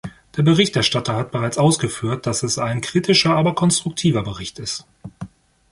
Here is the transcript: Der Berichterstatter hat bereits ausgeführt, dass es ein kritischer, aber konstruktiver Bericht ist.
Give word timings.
Der 0.35 0.41
Berichterstatter 0.41 1.15
hat 1.15 1.29
bereits 1.31 1.59
ausgeführt, 1.59 2.25
dass 2.25 2.41
es 2.41 2.57
ein 2.57 2.81
kritischer, 2.81 3.35
aber 3.35 3.53
konstruktiver 3.53 4.23
Bericht 4.23 4.57
ist. 4.57 4.87